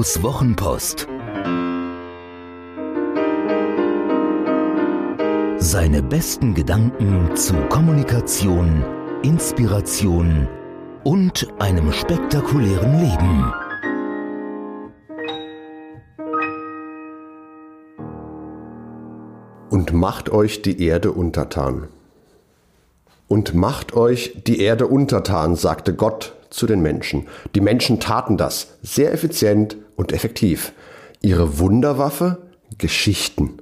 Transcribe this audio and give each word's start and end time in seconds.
Matthäus 0.00 0.22
Wochenpost. 0.22 1.06
Seine 5.58 6.02
besten 6.02 6.54
Gedanken 6.54 7.36
zu 7.36 7.52
Kommunikation, 7.68 8.82
Inspiration 9.22 10.48
und 11.04 11.48
einem 11.58 11.92
spektakulären 11.92 12.98
Leben. 12.98 13.52
Und 19.68 19.92
macht 19.92 20.30
euch 20.30 20.62
die 20.62 20.82
Erde 20.82 21.12
untertan. 21.12 21.88
Und 23.28 23.54
macht 23.54 23.92
euch 23.92 24.44
die 24.46 24.60
Erde 24.62 24.86
untertan, 24.86 25.56
sagte 25.56 25.94
Gott 25.94 26.39
zu 26.50 26.66
den 26.66 26.80
Menschen. 26.80 27.26
Die 27.54 27.60
Menschen 27.60 28.00
taten 28.00 28.36
das 28.36 28.74
sehr 28.82 29.12
effizient 29.12 29.76
und 29.96 30.12
effektiv. 30.12 30.72
Ihre 31.22 31.58
Wunderwaffe? 31.58 32.38
Geschichten. 32.78 33.58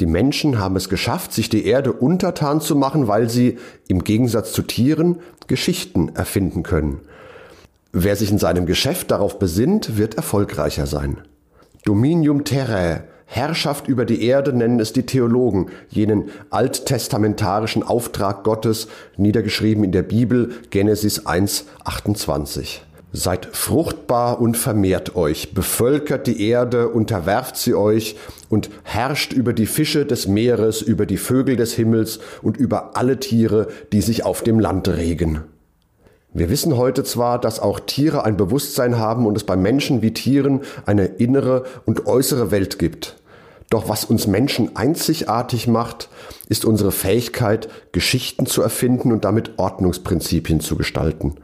Die 0.00 0.06
Menschen 0.06 0.58
haben 0.58 0.76
es 0.76 0.88
geschafft, 0.88 1.32
sich 1.32 1.48
die 1.48 1.66
Erde 1.66 1.92
untertan 1.92 2.60
zu 2.60 2.74
machen, 2.74 3.06
weil 3.06 3.30
sie 3.30 3.58
im 3.88 4.02
Gegensatz 4.02 4.52
zu 4.52 4.62
Tieren 4.62 5.20
Geschichten 5.46 6.10
erfinden 6.14 6.62
können. 6.62 7.00
Wer 7.92 8.16
sich 8.16 8.30
in 8.30 8.38
seinem 8.38 8.66
Geschäft 8.66 9.12
darauf 9.12 9.38
besinnt, 9.38 9.96
wird 9.96 10.16
erfolgreicher 10.16 10.86
sein. 10.86 11.18
Dominium 11.84 12.44
terrae, 12.44 13.02
Herrschaft 13.26 13.88
über 13.88 14.04
die 14.04 14.24
Erde 14.24 14.52
nennen 14.52 14.80
es 14.80 14.92
die 14.92 15.06
Theologen, 15.06 15.70
jenen 15.88 16.30
alttestamentarischen 16.50 17.82
Auftrag 17.82 18.44
Gottes, 18.44 18.88
niedergeschrieben 19.16 19.84
in 19.84 19.92
der 19.92 20.02
Bibel 20.02 20.52
Genesis 20.70 21.26
1, 21.26 21.66
28. 21.84 22.82
Seid 23.16 23.46
fruchtbar 23.52 24.40
und 24.40 24.56
vermehrt 24.56 25.14
euch, 25.14 25.54
bevölkert 25.54 26.26
die 26.26 26.48
Erde, 26.48 26.88
unterwerft 26.88 27.56
sie 27.56 27.74
euch 27.74 28.16
und 28.48 28.70
herrscht 28.82 29.32
über 29.32 29.52
die 29.52 29.66
Fische 29.66 30.04
des 30.04 30.26
Meeres, 30.26 30.82
über 30.82 31.06
die 31.06 31.16
Vögel 31.16 31.56
des 31.56 31.74
Himmels 31.74 32.18
und 32.42 32.56
über 32.56 32.96
alle 32.96 33.20
Tiere, 33.20 33.68
die 33.92 34.00
sich 34.00 34.24
auf 34.24 34.42
dem 34.42 34.58
Land 34.58 34.88
regen. 34.88 35.44
Wir 36.36 36.50
wissen 36.50 36.76
heute 36.76 37.04
zwar, 37.04 37.40
dass 37.40 37.60
auch 37.60 37.78
Tiere 37.78 38.24
ein 38.24 38.36
Bewusstsein 38.36 38.98
haben 38.98 39.24
und 39.24 39.36
es 39.36 39.44
bei 39.44 39.54
Menschen 39.54 40.02
wie 40.02 40.12
Tieren 40.12 40.62
eine 40.84 41.04
innere 41.04 41.62
und 41.86 42.06
äußere 42.06 42.50
Welt 42.50 42.80
gibt. 42.80 43.14
Doch 43.70 43.88
was 43.88 44.04
uns 44.04 44.26
Menschen 44.26 44.76
einzigartig 44.76 45.66
macht, 45.66 46.08
ist 46.48 46.64
unsere 46.64 46.92
Fähigkeit, 46.92 47.68
Geschichten 47.92 48.46
zu 48.46 48.62
erfinden 48.62 49.12
und 49.12 49.24
damit 49.24 49.58
Ordnungsprinzipien 49.58 50.60
zu 50.60 50.76
gestalten. 50.76 51.36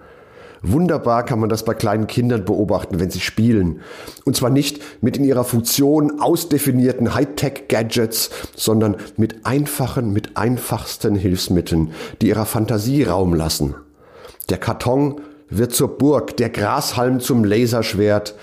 Wunderbar 0.62 1.24
kann 1.24 1.40
man 1.40 1.48
das 1.48 1.64
bei 1.64 1.72
kleinen 1.72 2.06
Kindern 2.06 2.44
beobachten, 2.44 3.00
wenn 3.00 3.10
sie 3.10 3.20
spielen. 3.20 3.80
Und 4.24 4.36
zwar 4.36 4.50
nicht 4.50 4.82
mit 5.00 5.16
in 5.16 5.24
ihrer 5.24 5.44
Funktion 5.44 6.20
ausdefinierten 6.20 7.14
Hightech-Gadgets, 7.14 8.30
sondern 8.54 8.96
mit 9.16 9.46
einfachen, 9.46 10.12
mit 10.12 10.36
einfachsten 10.36 11.14
Hilfsmitteln, 11.14 11.92
die 12.20 12.28
ihrer 12.28 12.44
Fantasie 12.44 13.04
Raum 13.04 13.32
lassen. 13.32 13.74
Der 14.50 14.58
Karton 14.58 15.22
wird 15.48 15.74
zur 15.74 15.96
Burg, 15.96 16.36
der 16.36 16.50
Grashalm 16.50 17.20
zum 17.20 17.42
Laserschwert, 17.42 18.34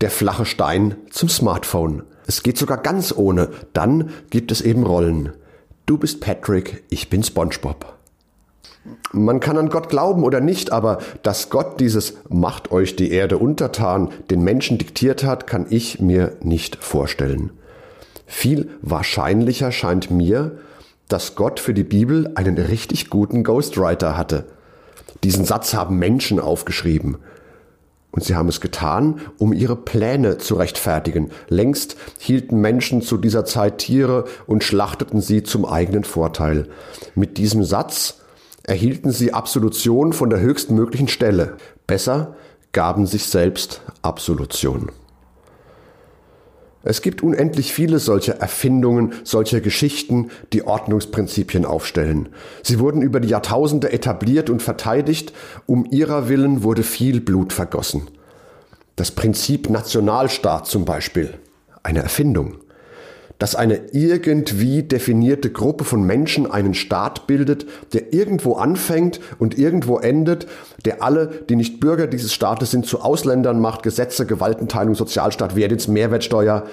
der 0.00 0.10
flache 0.10 0.46
Stein 0.46 0.96
zum 1.10 1.28
Smartphone. 1.28 2.02
Es 2.26 2.42
geht 2.42 2.58
sogar 2.58 2.78
ganz 2.78 3.14
ohne. 3.16 3.50
Dann 3.72 4.10
gibt 4.30 4.50
es 4.52 4.60
eben 4.60 4.82
Rollen. 4.84 5.32
Du 5.86 5.96
bist 5.96 6.20
Patrick, 6.20 6.82
ich 6.90 7.08
bin 7.08 7.22
SpongeBob. 7.22 7.96
Man 9.12 9.40
kann 9.40 9.56
an 9.58 9.68
Gott 9.68 9.88
glauben 9.88 10.22
oder 10.24 10.40
nicht, 10.40 10.72
aber 10.72 10.98
dass 11.22 11.50
Gott 11.50 11.80
dieses 11.80 12.14
Macht 12.28 12.70
euch 12.70 12.96
die 12.96 13.10
Erde 13.10 13.38
untertan 13.38 14.10
den 14.30 14.42
Menschen 14.42 14.78
diktiert 14.78 15.24
hat, 15.24 15.46
kann 15.46 15.66
ich 15.70 16.00
mir 16.00 16.36
nicht 16.42 16.76
vorstellen. 16.76 17.50
Viel 18.26 18.70
wahrscheinlicher 18.82 19.72
scheint 19.72 20.10
mir, 20.10 20.58
dass 21.08 21.36
Gott 21.36 21.60
für 21.60 21.74
die 21.74 21.84
Bibel 21.84 22.32
einen 22.34 22.58
richtig 22.58 23.10
guten 23.10 23.44
Ghostwriter 23.44 24.16
hatte. 24.16 24.44
Diesen 25.22 25.44
Satz 25.44 25.74
haben 25.74 25.98
Menschen 25.98 26.40
aufgeschrieben. 26.40 27.18
Und 28.16 28.24
sie 28.24 28.34
haben 28.34 28.48
es 28.48 28.62
getan, 28.62 29.20
um 29.38 29.52
ihre 29.52 29.76
Pläne 29.76 30.38
zu 30.38 30.54
rechtfertigen. 30.56 31.30
Längst 31.48 31.96
hielten 32.18 32.60
Menschen 32.60 33.02
zu 33.02 33.18
dieser 33.18 33.44
Zeit 33.44 33.78
Tiere 33.78 34.24
und 34.46 34.64
schlachteten 34.64 35.20
sie 35.20 35.42
zum 35.42 35.66
eigenen 35.66 36.02
Vorteil. 36.02 36.66
Mit 37.14 37.36
diesem 37.36 37.62
Satz 37.62 38.22
erhielten 38.64 39.12
sie 39.12 39.34
Absolution 39.34 40.14
von 40.14 40.30
der 40.30 40.40
höchstmöglichen 40.40 41.08
Stelle. 41.08 41.58
Besser 41.86 42.34
gaben 42.72 43.06
sich 43.06 43.26
selbst 43.26 43.82
Absolution. 44.00 44.90
Es 46.86 47.02
gibt 47.02 47.22
unendlich 47.22 47.72
viele 47.72 47.98
solcher 47.98 48.36
Erfindungen, 48.36 49.12
solcher 49.24 49.60
Geschichten, 49.60 50.30
die 50.52 50.64
Ordnungsprinzipien 50.64 51.64
aufstellen. 51.64 52.28
Sie 52.62 52.78
wurden 52.78 53.02
über 53.02 53.18
die 53.18 53.28
Jahrtausende 53.28 53.92
etabliert 53.92 54.50
und 54.50 54.62
verteidigt, 54.62 55.32
um 55.66 55.84
ihrer 55.90 56.28
willen 56.28 56.62
wurde 56.62 56.84
viel 56.84 57.20
Blut 57.20 57.52
vergossen. 57.52 58.08
Das 58.94 59.10
Prinzip 59.10 59.68
Nationalstaat 59.68 60.68
zum 60.68 60.84
Beispiel, 60.84 61.34
eine 61.82 62.02
Erfindung. 62.02 62.58
Dass 63.38 63.54
eine 63.54 63.92
irgendwie 63.92 64.82
definierte 64.82 65.50
Gruppe 65.50 65.84
von 65.84 66.04
Menschen 66.04 66.50
einen 66.50 66.72
Staat 66.74 67.26
bildet, 67.26 67.66
der 67.92 68.14
irgendwo 68.14 68.54
anfängt 68.54 69.20
und 69.38 69.58
irgendwo 69.58 69.98
endet, 69.98 70.46
der 70.84 71.02
alle, 71.02 71.28
die 71.48 71.56
nicht 71.56 71.78
Bürger 71.80 72.06
dieses 72.06 72.32
Staates 72.32 72.70
sind, 72.70 72.86
zu 72.86 73.00
Ausländern 73.00 73.60
macht, 73.60 73.82
Gesetze, 73.82 74.24
Gewaltenteilung, 74.24 74.94
Sozialstaat, 74.94 75.54
Wehrdienst, 75.54 75.88
Mehrwertsteuer. 75.88 76.64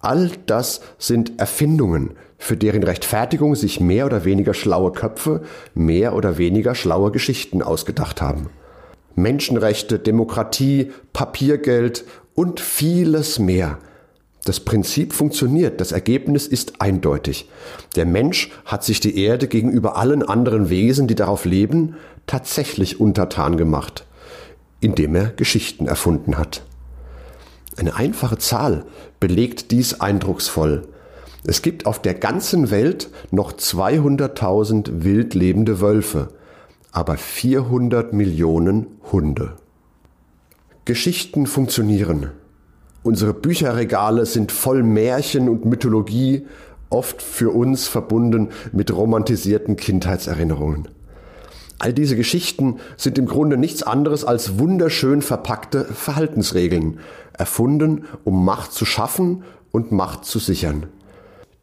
All 0.00 0.30
das 0.46 0.80
sind 0.98 1.40
Erfindungen, 1.40 2.12
für 2.38 2.56
deren 2.56 2.84
Rechtfertigung 2.84 3.56
sich 3.56 3.80
mehr 3.80 4.06
oder 4.06 4.24
weniger 4.24 4.54
schlaue 4.54 4.92
Köpfe 4.92 5.42
mehr 5.74 6.14
oder 6.14 6.38
weniger 6.38 6.76
schlaue 6.76 7.10
Geschichten 7.10 7.62
ausgedacht 7.62 8.22
haben. 8.22 8.48
Menschenrechte, 9.16 9.98
Demokratie, 9.98 10.92
Papiergeld 11.12 12.04
und 12.34 12.60
vieles 12.60 13.40
mehr. 13.40 13.78
Das 14.44 14.60
Prinzip 14.60 15.12
funktioniert, 15.12 15.80
das 15.80 15.92
Ergebnis 15.92 16.46
ist 16.46 16.80
eindeutig. 16.80 17.48
Der 17.96 18.06
Mensch 18.06 18.50
hat 18.64 18.84
sich 18.84 19.00
die 19.00 19.22
Erde 19.22 19.48
gegenüber 19.48 19.96
allen 19.96 20.22
anderen 20.22 20.70
Wesen, 20.70 21.06
die 21.06 21.14
darauf 21.14 21.44
leben, 21.44 21.96
tatsächlich 22.26 23.00
untertan 23.00 23.56
gemacht, 23.56 24.06
indem 24.80 25.14
er 25.14 25.26
Geschichten 25.30 25.86
erfunden 25.86 26.38
hat. 26.38 26.62
Eine 27.76 27.94
einfache 27.94 28.38
Zahl 28.38 28.84
belegt 29.20 29.70
dies 29.70 30.00
eindrucksvoll. 30.00 30.88
Es 31.44 31.62
gibt 31.62 31.86
auf 31.86 32.02
der 32.02 32.14
ganzen 32.14 32.70
Welt 32.70 33.10
noch 33.30 33.52
200.000 33.52 35.04
wild 35.04 35.34
lebende 35.34 35.80
Wölfe, 35.80 36.28
aber 36.90 37.16
400 37.16 38.12
Millionen 38.12 38.86
Hunde. 39.12 39.56
Geschichten 40.84 41.46
funktionieren. 41.46 42.30
Unsere 43.08 43.32
Bücherregale 43.32 44.26
sind 44.26 44.52
voll 44.52 44.82
Märchen 44.82 45.48
und 45.48 45.64
Mythologie, 45.64 46.46
oft 46.90 47.22
für 47.22 47.48
uns 47.48 47.88
verbunden 47.88 48.50
mit 48.72 48.94
romantisierten 48.94 49.76
Kindheitserinnerungen. 49.76 50.88
All 51.78 51.94
diese 51.94 52.16
Geschichten 52.16 52.80
sind 52.98 53.16
im 53.16 53.24
Grunde 53.24 53.56
nichts 53.56 53.82
anderes 53.82 54.26
als 54.26 54.58
wunderschön 54.58 55.22
verpackte 55.22 55.86
Verhaltensregeln, 55.86 57.00
erfunden, 57.32 58.04
um 58.24 58.44
Macht 58.44 58.74
zu 58.74 58.84
schaffen 58.84 59.42
und 59.72 59.90
Macht 59.90 60.26
zu 60.26 60.38
sichern. 60.38 60.88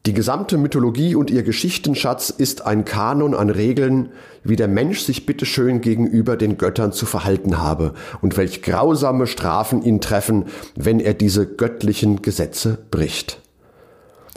Die 0.05 0.13
gesamte 0.13 0.59
Mythologie 0.59 1.15
und 1.15 1.31
ihr 1.31 1.41
Geschichtenschatz 1.41 2.29
ist 2.29 2.63
ein 2.63 2.85
Kanon 2.85 3.33
an 3.33 3.49
Regeln, 3.49 4.09
wie 4.43 4.55
der 4.55 4.67
Mensch 4.67 4.99
sich 4.99 5.25
bitteschön 5.25 5.81
gegenüber 5.81 6.37
den 6.37 6.59
Göttern 6.59 6.91
zu 6.91 7.07
verhalten 7.07 7.57
habe 7.57 7.95
und 8.21 8.37
welch 8.37 8.61
grausame 8.61 9.25
Strafen 9.25 9.81
ihn 9.81 10.01
treffen, 10.01 10.45
wenn 10.75 10.99
er 10.99 11.15
diese 11.15 11.47
göttlichen 11.47 12.21
Gesetze 12.21 12.77
bricht. 12.91 13.41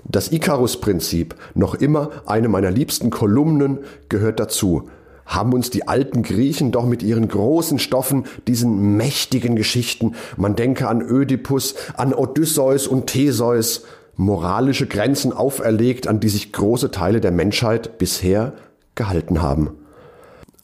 Das 0.07 0.33
Icarus-Prinzip, 0.33 1.35
noch 1.55 1.75
immer 1.75 2.13
eine 2.25 2.49
meiner 2.49 2.71
liebsten 2.71 3.11
Kolumnen, 3.11 3.81
gehört 4.09 4.41
dazu, 4.41 4.89
haben 5.27 5.53
uns 5.53 5.69
die 5.69 5.87
alten 5.87 6.23
Griechen 6.23 6.73
doch 6.73 6.87
mit 6.87 7.03
ihren 7.03 7.29
großen 7.29 7.79
Stoffen, 7.79 8.25
diesen 8.47 8.97
mächtigen 8.97 9.55
Geschichten, 9.55 10.15
man 10.39 10.57
denke 10.57 10.89
an 10.89 11.03
Ödipus, 11.03 11.75
an 11.95 12.15
Odysseus 12.15 12.87
und 12.87 13.09
Theseus, 13.09 13.85
moralische 14.19 14.89
Grenzen 14.89 15.33
auferlegt, 15.33 16.09
an 16.09 16.19
die 16.21 16.29
sich 16.29 16.53
große 16.53 16.91
Teile 16.91 17.21
der 17.21 17.31
Menschheit 17.31 17.99
bisher 17.99 18.53
gehalten 18.97 19.41
haben. 19.41 19.71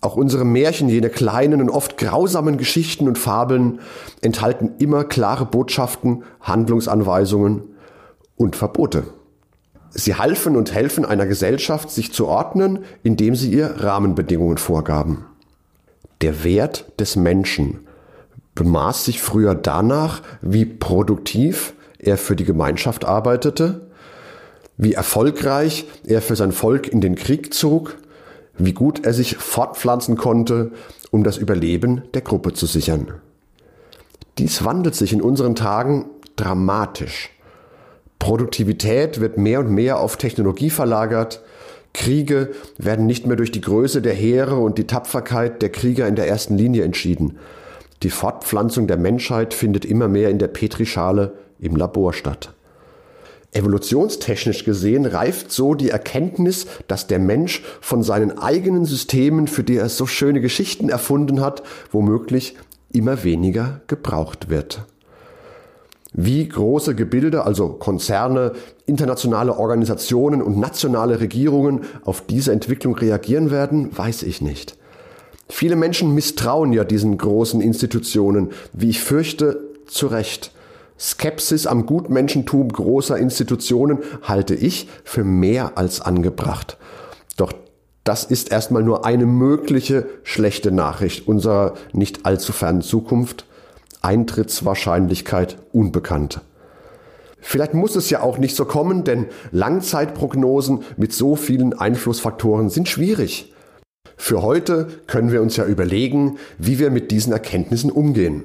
Auch 0.00 0.16
unsere 0.16 0.44
Märchen, 0.44 0.88
jene 0.88 1.08
kleinen 1.08 1.62
und 1.62 1.70
oft 1.70 1.96
grausamen 1.96 2.58
Geschichten 2.58 3.06
und 3.06 3.16
Fabeln, 3.16 3.78
enthalten 4.20 4.72
immer 4.78 5.04
klare 5.04 5.46
Botschaften, 5.46 6.24
Handlungsanweisungen 6.40 7.62
und 8.36 8.56
Verbote. 8.56 9.04
Sie 9.90 10.16
halfen 10.16 10.56
und 10.56 10.74
helfen 10.74 11.04
einer 11.04 11.24
Gesellschaft, 11.24 11.90
sich 11.90 12.12
zu 12.12 12.26
ordnen, 12.26 12.80
indem 13.04 13.36
sie 13.36 13.52
ihr 13.52 13.76
Rahmenbedingungen 13.78 14.58
vorgaben. 14.58 15.26
Der 16.22 16.42
Wert 16.42 16.92
des 16.98 17.14
Menschen 17.14 17.86
bemaß 18.56 19.04
sich 19.04 19.22
früher 19.22 19.54
danach, 19.54 20.22
wie 20.42 20.64
produktiv 20.64 21.73
er 22.06 22.16
für 22.16 22.36
die 22.36 22.44
Gemeinschaft 22.44 23.04
arbeitete, 23.04 23.82
wie 24.76 24.94
erfolgreich 24.94 25.86
er 26.04 26.22
für 26.22 26.36
sein 26.36 26.52
Volk 26.52 26.88
in 26.88 27.00
den 27.00 27.14
Krieg 27.14 27.54
zog, 27.54 27.96
wie 28.56 28.72
gut 28.72 29.04
er 29.04 29.12
sich 29.12 29.36
fortpflanzen 29.36 30.16
konnte, 30.16 30.72
um 31.10 31.24
das 31.24 31.36
Überleben 31.36 32.02
der 32.14 32.22
Gruppe 32.22 32.52
zu 32.52 32.66
sichern. 32.66 33.12
Dies 34.38 34.64
wandelt 34.64 34.94
sich 34.94 35.12
in 35.12 35.22
unseren 35.22 35.54
Tagen 35.54 36.06
dramatisch. 36.36 37.30
Produktivität 38.18 39.20
wird 39.20 39.38
mehr 39.38 39.60
und 39.60 39.70
mehr 39.70 40.00
auf 40.00 40.16
Technologie 40.16 40.70
verlagert, 40.70 41.40
Kriege 41.94 42.50
werden 42.76 43.06
nicht 43.06 43.26
mehr 43.26 43.36
durch 43.36 43.52
die 43.52 43.60
Größe 43.60 44.02
der 44.02 44.12
Heere 44.12 44.56
und 44.56 44.76
die 44.76 44.86
Tapferkeit 44.86 45.62
der 45.62 45.70
Krieger 45.70 46.06
in 46.08 46.16
der 46.16 46.28
ersten 46.28 46.58
Linie 46.58 46.84
entschieden. 46.84 47.38
Die 48.02 48.10
Fortpflanzung 48.10 48.86
der 48.88 48.96
Menschheit 48.98 49.54
findet 49.54 49.84
immer 49.84 50.08
mehr 50.08 50.28
in 50.28 50.38
der 50.38 50.48
Petrischale 50.48 51.32
im 51.58 51.76
Labor 51.76 52.12
statt. 52.12 52.52
Evolutionstechnisch 53.52 54.64
gesehen 54.64 55.06
reift 55.06 55.52
so 55.52 55.74
die 55.74 55.90
Erkenntnis, 55.90 56.66
dass 56.88 57.06
der 57.06 57.20
Mensch 57.20 57.62
von 57.80 58.02
seinen 58.02 58.36
eigenen 58.38 58.84
Systemen, 58.84 59.46
für 59.46 59.62
die 59.62 59.76
er 59.76 59.88
so 59.88 60.06
schöne 60.06 60.40
Geschichten 60.40 60.88
erfunden 60.88 61.40
hat, 61.40 61.62
womöglich 61.92 62.56
immer 62.92 63.22
weniger 63.22 63.80
gebraucht 63.86 64.48
wird. 64.48 64.84
Wie 66.12 66.48
große 66.48 66.94
Gebilde, 66.94 67.44
also 67.44 67.70
Konzerne, 67.70 68.52
internationale 68.86 69.56
Organisationen 69.56 70.42
und 70.42 70.58
nationale 70.58 71.20
Regierungen 71.20 71.82
auf 72.04 72.24
diese 72.26 72.52
Entwicklung 72.52 72.96
reagieren 72.96 73.50
werden, 73.50 73.96
weiß 73.96 74.22
ich 74.24 74.40
nicht. 74.40 74.76
Viele 75.48 75.76
Menschen 75.76 76.14
misstrauen 76.14 76.72
ja 76.72 76.84
diesen 76.84 77.18
großen 77.18 77.60
Institutionen, 77.60 78.50
wie 78.72 78.90
ich 78.90 79.00
fürchte, 79.00 79.60
zu 79.86 80.06
Recht. 80.06 80.52
Skepsis 80.98 81.66
am 81.66 81.86
Gutmenschentum 81.86 82.68
großer 82.68 83.18
Institutionen 83.18 83.98
halte 84.22 84.54
ich 84.54 84.88
für 85.04 85.24
mehr 85.24 85.76
als 85.76 86.00
angebracht. 86.00 86.78
Doch 87.36 87.52
das 88.04 88.24
ist 88.24 88.50
erstmal 88.50 88.82
nur 88.82 89.04
eine 89.04 89.26
mögliche 89.26 90.06
schlechte 90.22 90.70
Nachricht 90.70 91.26
unserer 91.26 91.74
nicht 91.92 92.26
allzu 92.26 92.52
fernen 92.52 92.82
Zukunft. 92.82 93.46
Eintrittswahrscheinlichkeit 94.02 95.56
unbekannt. 95.72 96.42
Vielleicht 97.40 97.74
muss 97.74 97.96
es 97.96 98.10
ja 98.10 98.22
auch 98.22 98.38
nicht 98.38 98.54
so 98.54 98.64
kommen, 98.64 99.04
denn 99.04 99.26
Langzeitprognosen 99.50 100.82
mit 100.96 101.12
so 101.12 101.36
vielen 101.36 101.72
Einflussfaktoren 101.72 102.70
sind 102.70 102.88
schwierig. 102.88 103.52
Für 104.16 104.42
heute 104.42 104.88
können 105.06 105.32
wir 105.32 105.42
uns 105.42 105.56
ja 105.56 105.66
überlegen, 105.66 106.38
wie 106.58 106.78
wir 106.78 106.90
mit 106.90 107.10
diesen 107.10 107.32
Erkenntnissen 107.32 107.90
umgehen. 107.90 108.44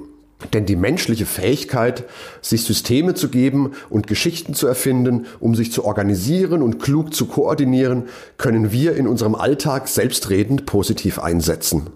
Denn 0.54 0.66
die 0.66 0.78
menschliche 0.78 1.26
Fähigkeit, 1.26 2.06
sich 2.42 2.64
Systeme 2.64 3.14
zu 3.14 3.30
geben 3.30 3.74
und 3.90 4.08
Geschichten 4.08 4.54
zu 4.54 4.68
erfinden, 4.68 5.26
um 5.40 5.54
sich 5.54 5.72
zu 5.72 5.84
organisieren 5.84 6.62
und 6.62 6.80
klug 6.80 7.14
zu 7.14 7.26
koordinieren, 7.26 8.04
können 8.38 8.72
wir 8.72 8.96
in 8.96 9.06
unserem 9.06 9.36
Alltag 9.36 9.90
selbstredend 9.90 10.66
positiv 10.66 11.20
einsetzen. 11.20 11.88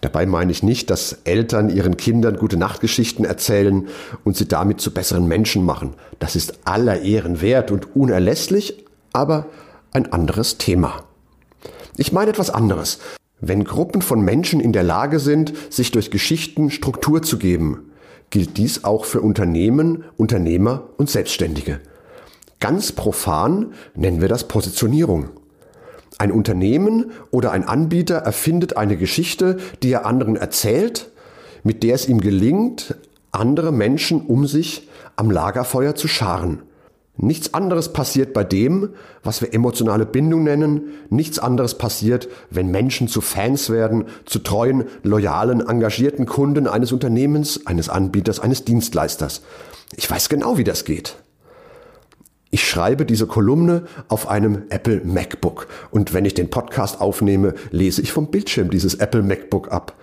Dabei 0.00 0.24
meine 0.26 0.52
ich 0.52 0.62
nicht, 0.62 0.90
dass 0.90 1.18
Eltern 1.24 1.68
ihren 1.68 1.96
Kindern 1.96 2.36
gute 2.36 2.56
Nachtgeschichten 2.56 3.24
erzählen 3.24 3.88
und 4.24 4.36
sie 4.36 4.48
damit 4.48 4.80
zu 4.80 4.94
besseren 4.94 5.26
Menschen 5.26 5.64
machen. 5.64 5.94
Das 6.20 6.36
ist 6.36 6.60
aller 6.64 7.02
Ehren 7.02 7.42
wert 7.42 7.70
und 7.70 7.94
unerlässlich, 7.94 8.86
aber 9.12 9.46
ein 9.92 10.10
anderes 10.12 10.56
Thema. 10.56 11.04
Ich 11.96 12.12
meine 12.12 12.30
etwas 12.30 12.48
anderes. 12.48 12.98
Wenn 13.40 13.64
Gruppen 13.64 14.02
von 14.02 14.20
Menschen 14.20 14.60
in 14.60 14.72
der 14.72 14.82
Lage 14.82 15.18
sind, 15.18 15.52
sich 15.70 15.90
durch 15.90 16.10
Geschichten 16.10 16.70
Struktur 16.70 17.22
zu 17.22 17.38
geben, 17.38 17.90
gilt 18.28 18.58
dies 18.58 18.84
auch 18.84 19.04
für 19.04 19.20
Unternehmen, 19.20 20.04
Unternehmer 20.16 20.88
und 20.98 21.08
Selbstständige. 21.08 21.80
Ganz 22.60 22.92
profan 22.92 23.72
nennen 23.94 24.20
wir 24.20 24.28
das 24.28 24.46
Positionierung. 24.46 25.30
Ein 26.18 26.32
Unternehmen 26.32 27.12
oder 27.30 27.52
ein 27.52 27.64
Anbieter 27.64 28.16
erfindet 28.16 28.76
eine 28.76 28.98
Geschichte, 28.98 29.56
die 29.82 29.90
er 29.90 30.04
anderen 30.04 30.36
erzählt, 30.36 31.10
mit 31.64 31.82
der 31.82 31.94
es 31.94 32.06
ihm 32.06 32.20
gelingt, 32.20 32.94
andere 33.32 33.72
Menschen 33.72 34.20
um 34.20 34.46
sich 34.46 34.88
am 35.16 35.30
Lagerfeuer 35.30 35.94
zu 35.94 36.08
scharen. 36.08 36.60
Nichts 37.22 37.52
anderes 37.52 37.92
passiert 37.92 38.32
bei 38.32 38.44
dem, 38.44 38.90
was 39.22 39.42
wir 39.42 39.52
emotionale 39.52 40.06
Bindung 40.06 40.44
nennen. 40.44 40.92
Nichts 41.10 41.38
anderes 41.38 41.76
passiert, 41.76 42.28
wenn 42.48 42.70
Menschen 42.70 43.08
zu 43.08 43.20
Fans 43.20 43.68
werden, 43.68 44.06
zu 44.24 44.38
treuen, 44.38 44.84
loyalen, 45.02 45.60
engagierten 45.60 46.24
Kunden 46.24 46.66
eines 46.66 46.92
Unternehmens, 46.92 47.66
eines 47.66 47.90
Anbieters, 47.90 48.40
eines 48.40 48.64
Dienstleisters. 48.64 49.42
Ich 49.96 50.10
weiß 50.10 50.30
genau, 50.30 50.56
wie 50.56 50.64
das 50.64 50.86
geht. 50.86 51.16
Ich 52.50 52.66
schreibe 52.66 53.04
diese 53.04 53.26
Kolumne 53.26 53.84
auf 54.08 54.26
einem 54.26 54.62
Apple 54.70 55.02
MacBook 55.04 55.68
und 55.90 56.14
wenn 56.14 56.24
ich 56.24 56.32
den 56.32 56.48
Podcast 56.48 57.02
aufnehme, 57.02 57.54
lese 57.70 58.00
ich 58.00 58.12
vom 58.12 58.30
Bildschirm 58.30 58.70
dieses 58.70 58.94
Apple 58.94 59.22
MacBook 59.22 59.70
ab. 59.70 59.94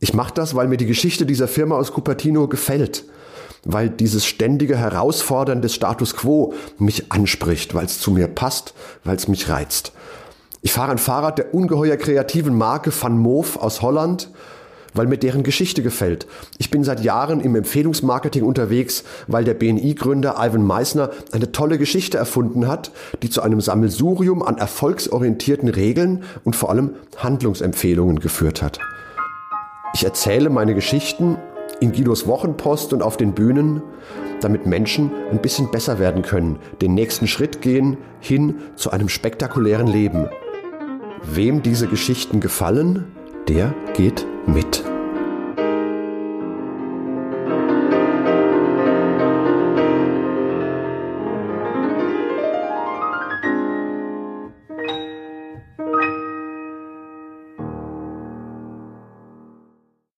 Ich 0.00 0.12
mache 0.12 0.34
das, 0.34 0.54
weil 0.54 0.68
mir 0.68 0.76
die 0.76 0.86
Geschichte 0.86 1.24
dieser 1.24 1.48
Firma 1.48 1.76
aus 1.76 1.92
Cupertino 1.92 2.46
gefällt 2.46 3.04
weil 3.64 3.88
dieses 3.88 4.24
ständige 4.26 4.76
Herausfordern 4.76 5.62
des 5.62 5.74
Status 5.74 6.16
quo 6.16 6.54
mich 6.78 7.10
anspricht, 7.12 7.74
weil 7.74 7.86
es 7.86 8.00
zu 8.00 8.10
mir 8.10 8.28
passt, 8.28 8.74
weil 9.04 9.16
es 9.16 9.28
mich 9.28 9.48
reizt. 9.48 9.92
Ich 10.62 10.72
fahre 10.72 10.92
ein 10.92 10.98
Fahrrad 10.98 11.38
der 11.38 11.54
ungeheuer 11.54 11.96
kreativen 11.96 12.56
Marke 12.56 12.90
Van 13.00 13.16
Moof 13.18 13.56
aus 13.56 13.82
Holland, 13.82 14.30
weil 14.96 15.06
mir 15.06 15.18
deren 15.18 15.42
Geschichte 15.42 15.82
gefällt. 15.82 16.26
Ich 16.58 16.70
bin 16.70 16.82
seit 16.82 17.04
Jahren 17.04 17.40
im 17.40 17.54
Empfehlungsmarketing 17.54 18.42
unterwegs, 18.42 19.04
weil 19.26 19.44
der 19.44 19.54
BNI-Gründer 19.54 20.36
Ivan 20.38 20.64
Meissner 20.64 21.10
eine 21.32 21.52
tolle 21.52 21.78
Geschichte 21.78 22.18
erfunden 22.18 22.66
hat, 22.66 22.90
die 23.22 23.30
zu 23.30 23.42
einem 23.42 23.60
Sammelsurium 23.60 24.42
an 24.42 24.58
erfolgsorientierten 24.58 25.68
Regeln 25.68 26.24
und 26.44 26.56
vor 26.56 26.70
allem 26.70 26.94
Handlungsempfehlungen 27.16 28.20
geführt 28.20 28.62
hat. 28.62 28.80
Ich 29.94 30.04
erzähle 30.04 30.50
meine 30.50 30.74
Geschichten 30.74 31.38
in 31.80 31.92
Guidos 31.92 32.26
Wochenpost 32.26 32.92
und 32.92 33.02
auf 33.02 33.16
den 33.16 33.32
Bühnen, 33.32 33.82
damit 34.40 34.66
Menschen 34.66 35.10
ein 35.30 35.40
bisschen 35.40 35.70
besser 35.70 35.98
werden 35.98 36.22
können, 36.22 36.58
den 36.80 36.94
nächsten 36.94 37.26
Schritt 37.26 37.62
gehen 37.62 37.98
hin 38.20 38.56
zu 38.76 38.90
einem 38.90 39.08
spektakulären 39.08 39.86
Leben. 39.86 40.28
Wem 41.22 41.62
diese 41.62 41.86
Geschichten 41.86 42.40
gefallen, 42.40 43.06
der 43.48 43.74
geht 43.94 44.26
mit. 44.46 44.84